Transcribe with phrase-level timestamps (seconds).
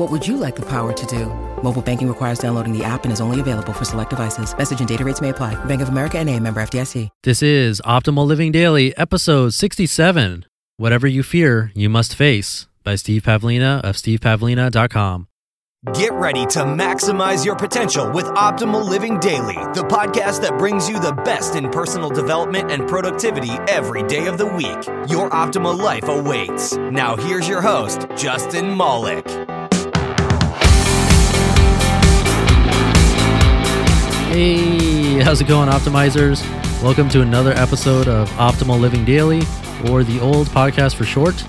[0.00, 1.26] What would you like the power to do?
[1.62, 4.56] Mobile banking requires downloading the app and is only available for select devices.
[4.56, 5.62] Message and data rates may apply.
[5.66, 7.10] Bank of America and a member FDIC.
[7.22, 10.46] This is Optimal Living Daily, episode 67.
[10.78, 15.26] Whatever you fear, you must face by Steve Pavlina of stevepavlina.com.
[15.92, 20.98] Get ready to maximize your potential with Optimal Living Daily, the podcast that brings you
[20.98, 25.10] the best in personal development and productivity every day of the week.
[25.10, 26.74] Your optimal life awaits.
[26.78, 29.26] Now, here's your host, Justin Malik.
[35.30, 36.42] How's it going, Optimizers?
[36.82, 39.42] Welcome to another episode of Optimal Living Daily,
[39.88, 41.44] or the old podcast for short.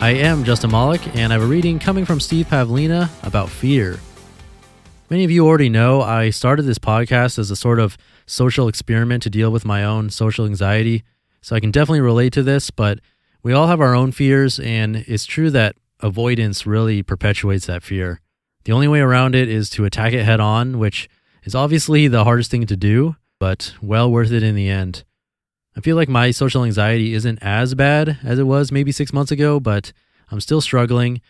[0.00, 4.00] I am Justin Malik, and I have a reading coming from Steve Pavlina about fear.
[5.10, 9.22] Many of you already know I started this podcast as a sort of social experiment
[9.24, 11.04] to deal with my own social anxiety,
[11.42, 13.00] so I can definitely relate to this, but
[13.42, 18.22] we all have our own fears, and it's true that avoidance really perpetuates that fear.
[18.64, 21.06] The only way around it is to attack it head on, which
[21.44, 25.04] is obviously the hardest thing to do, but well worth it in the end.
[25.76, 29.30] I feel like my social anxiety isn't as bad as it was maybe six months
[29.30, 29.92] ago, but
[30.30, 31.20] I'm still struggling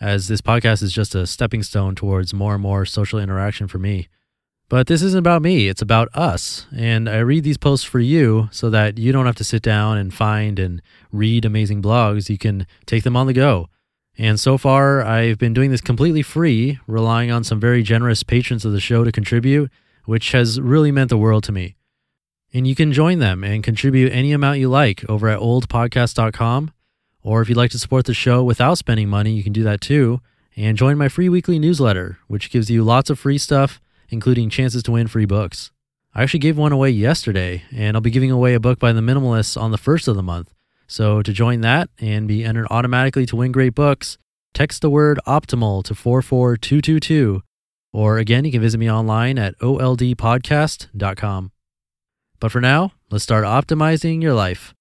[0.00, 3.78] as this podcast is just a stepping stone towards more and more social interaction for
[3.78, 4.08] me.
[4.70, 6.66] But this isn't about me, it's about us.
[6.74, 9.98] And I read these posts for you so that you don't have to sit down
[9.98, 10.80] and find and
[11.12, 12.30] read amazing blogs.
[12.30, 13.68] You can take them on the go.
[14.16, 18.64] And so far, I've been doing this completely free, relying on some very generous patrons
[18.64, 19.70] of the show to contribute,
[20.04, 21.76] which has really meant the world to me.
[22.52, 26.72] And you can join them and contribute any amount you like over at oldpodcast.com.
[27.22, 29.80] Or if you'd like to support the show without spending money, you can do that
[29.80, 30.20] too.
[30.56, 34.82] And join my free weekly newsletter, which gives you lots of free stuff, including chances
[34.84, 35.70] to win free books.
[36.12, 39.00] I actually gave one away yesterday, and I'll be giving away a book by the
[39.00, 40.52] Minimalists on the first of the month.
[40.88, 44.18] So to join that and be entered automatically to win great books,
[44.52, 47.42] text the word optimal to 44222.
[47.92, 51.52] Or again, you can visit me online at oldpodcast.com.
[52.38, 54.74] But for now, let's start optimizing your life.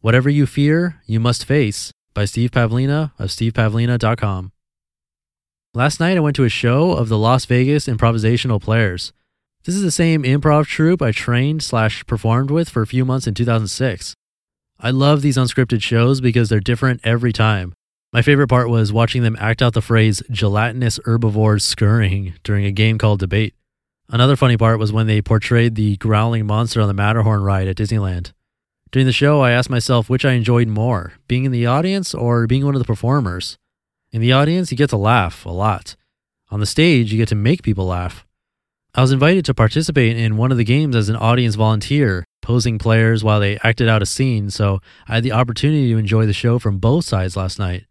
[0.00, 4.52] Whatever you fear, you must face by Steve Pavlina of stevepavlina.com.
[5.74, 9.12] Last night I went to a show of the Las Vegas Improvisational Players.
[9.64, 13.26] This is the same improv troupe I trained slash performed with for a few months
[13.26, 14.14] in 2006.
[14.80, 17.74] I love these unscripted shows because they're different every time.
[18.10, 22.72] My favorite part was watching them act out the phrase gelatinous herbivores scurrying during a
[22.72, 23.54] game called Debate.
[24.08, 27.76] Another funny part was when they portrayed the growling monster on the Matterhorn ride at
[27.76, 28.32] Disneyland.
[28.90, 32.46] During the show, I asked myself which I enjoyed more, being in the audience or
[32.46, 33.58] being one of the performers.
[34.10, 35.94] In the audience, you get to laugh a lot.
[36.50, 38.26] On the stage, you get to make people laugh.
[38.94, 42.78] I was invited to participate in one of the games as an audience volunteer, posing
[42.78, 46.32] players while they acted out a scene, so I had the opportunity to enjoy the
[46.32, 47.84] show from both sides last night.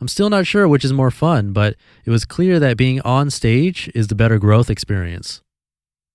[0.00, 3.28] I'm still not sure which is more fun, but it was clear that being on
[3.28, 5.42] stage is the better growth experience.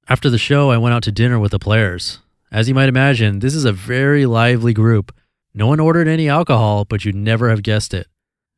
[0.07, 2.19] After the show, I went out to dinner with the players.
[2.51, 5.16] As you might imagine, this is a very lively group.
[5.53, 8.07] No one ordered any alcohol, but you'd never have guessed it.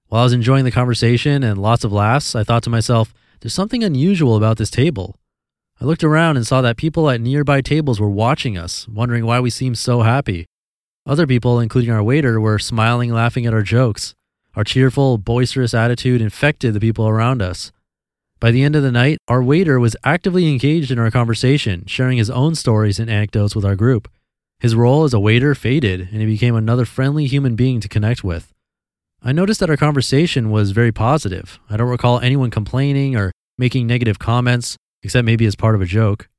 [0.07, 3.53] While I was enjoying the conversation and lots of laughs, I thought to myself, there's
[3.53, 5.19] something unusual about this table.
[5.79, 9.41] I looked around and saw that people at nearby tables were watching us, wondering why
[9.41, 10.47] we seemed so happy.
[11.05, 14.15] Other people, including our waiter, were smiling, laughing at our jokes.
[14.57, 17.71] Our cheerful, boisterous attitude infected the people around us.
[18.39, 22.17] By the end of the night, our waiter was actively engaged in our conversation, sharing
[22.17, 24.09] his own stories and anecdotes with our group.
[24.59, 28.23] His role as a waiter faded, and he became another friendly human being to connect
[28.23, 28.51] with.
[29.21, 31.59] I noticed that our conversation was very positive.
[31.69, 35.85] I don't recall anyone complaining or making negative comments, except maybe as part of a
[35.85, 36.29] joke.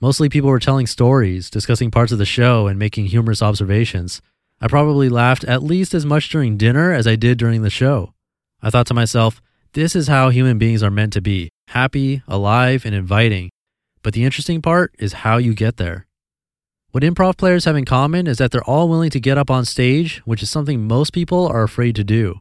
[0.00, 4.20] Mostly people were telling stories, discussing parts of the show, and making humorous observations.
[4.62, 8.14] I probably laughed at least as much during dinner as I did during the show.
[8.62, 9.42] I thought to myself,
[9.72, 13.50] this is how human beings are meant to be happy, alive, and inviting.
[14.02, 16.06] But the interesting part is how you get there.
[16.92, 19.64] What improv players have in common is that they're all willing to get up on
[19.64, 22.38] stage, which is something most people are afraid to do.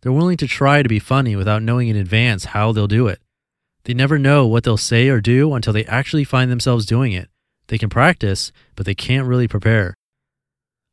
[0.00, 3.20] They're willing to try to be funny without knowing in advance how they'll do it.
[3.84, 7.28] They never know what they'll say or do until they actually find themselves doing it.
[7.68, 9.94] They can practice, but they can't really prepare.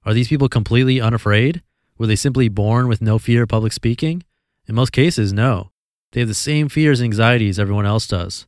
[0.08, 1.62] Are these people completely unafraid?
[1.98, 4.24] Were they simply born with no fear of public speaking?
[4.66, 5.70] In most cases, no.
[6.14, 8.48] They have the same fears and anxieties everyone else does.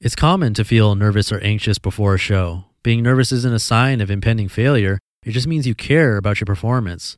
[0.00, 2.66] It's common to feel nervous or anxious before a show.
[2.84, 6.46] Being nervous isn't a sign of impending failure, it just means you care about your
[6.46, 7.16] performance.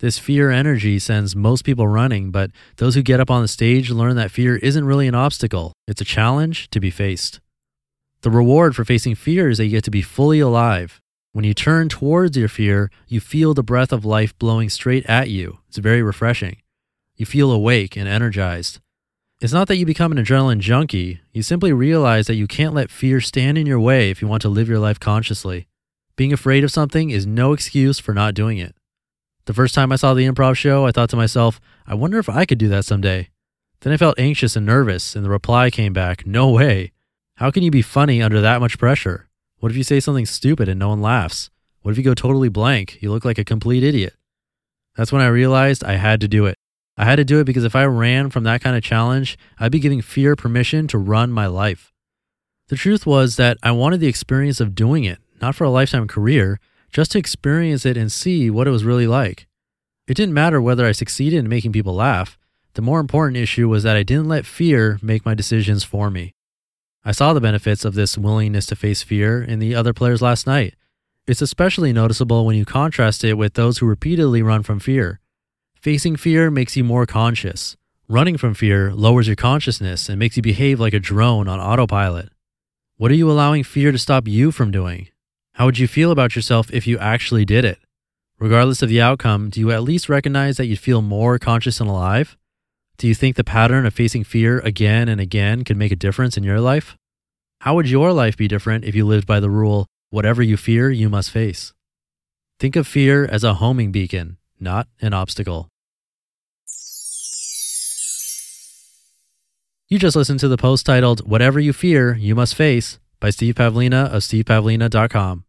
[0.00, 3.90] This fear energy sends most people running, but those who get up on the stage
[3.90, 7.40] learn that fear isn't really an obstacle, it's a challenge to be faced.
[8.20, 11.00] The reward for facing fear is that you get to be fully alive.
[11.32, 15.30] When you turn towards your fear, you feel the breath of life blowing straight at
[15.30, 15.58] you.
[15.68, 16.56] It's very refreshing.
[17.14, 18.80] You feel awake and energized.
[19.40, 22.90] It's not that you become an adrenaline junkie, you simply realize that you can't let
[22.90, 25.68] fear stand in your way if you want to live your life consciously.
[26.16, 28.74] Being afraid of something is no excuse for not doing it.
[29.46, 32.28] The first time I saw the improv show, I thought to myself, I wonder if
[32.28, 33.30] I could do that someday.
[33.80, 36.92] Then I felt anxious and nervous, and the reply came back, No way.
[37.36, 39.29] How can you be funny under that much pressure?
[39.60, 41.50] What if you say something stupid and no one laughs?
[41.82, 42.98] What if you go totally blank?
[43.02, 44.14] You look like a complete idiot.
[44.96, 46.56] That's when I realized I had to do it.
[46.96, 49.70] I had to do it because if I ran from that kind of challenge, I'd
[49.70, 51.92] be giving fear permission to run my life.
[52.68, 56.08] The truth was that I wanted the experience of doing it, not for a lifetime
[56.08, 56.58] career,
[56.90, 59.46] just to experience it and see what it was really like.
[60.08, 62.38] It didn't matter whether I succeeded in making people laugh.
[62.74, 66.32] The more important issue was that I didn't let fear make my decisions for me.
[67.02, 70.46] I saw the benefits of this willingness to face fear in the other players last
[70.46, 70.74] night.
[71.26, 75.20] It's especially noticeable when you contrast it with those who repeatedly run from fear.
[75.80, 77.76] Facing fear makes you more conscious.
[78.06, 82.28] Running from fear lowers your consciousness and makes you behave like a drone on autopilot.
[82.98, 85.08] What are you allowing fear to stop you from doing?
[85.54, 87.78] How would you feel about yourself if you actually did it?
[88.38, 91.88] Regardless of the outcome, do you at least recognize that you'd feel more conscious and
[91.88, 92.36] alive?
[93.00, 96.36] Do you think the pattern of facing fear again and again could make a difference
[96.36, 96.98] in your life?
[97.62, 100.90] How would your life be different if you lived by the rule, whatever you fear,
[100.90, 101.72] you must face?
[102.58, 105.68] Think of fear as a homing beacon, not an obstacle.
[109.88, 113.54] You just listened to the post titled, Whatever You Fear, You Must Face by Steve
[113.54, 115.44] Pavlina of stevepavlina.com.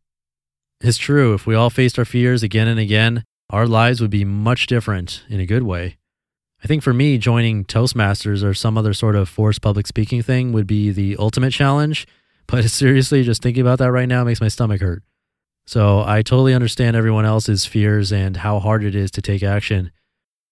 [0.80, 4.24] It's true, if we all faced our fears again and again, our lives would be
[4.24, 5.98] much different in a good way.
[6.64, 10.54] I think for me, joining Toastmasters or some other sort of forced public speaking thing
[10.54, 12.08] would be the ultimate challenge.
[12.48, 15.04] But seriously, just thinking about that right now makes my stomach hurt.
[15.66, 19.92] So I totally understand everyone else's fears and how hard it is to take action.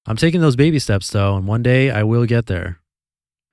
[0.06, 2.80] I'm taking those baby steps though, and one day I will get there.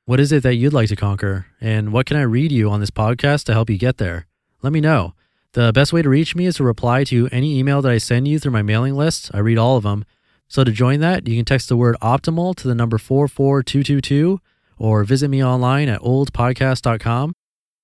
[0.04, 1.46] What is it that you'd like to conquer?
[1.60, 4.28] And what can I read you on this podcast to help you get there?
[4.62, 5.14] Let me know.
[5.54, 8.28] The best way to reach me is to reply to any email that I send
[8.28, 9.30] you through my mailing list.
[9.34, 10.04] I read all of them.
[10.48, 14.40] So to join that, you can text the word optimal to the number 44222
[14.78, 17.34] or visit me online at oldpodcast.com.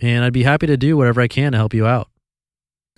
[0.00, 2.08] And I'd be happy to do whatever I can to help you out.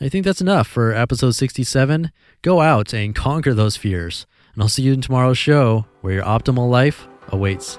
[0.01, 2.11] I think that's enough for episode 67.
[2.43, 4.27] Go out and conquer those fears.
[4.55, 7.79] And I'll see you in tomorrow's show where your optimal life awaits.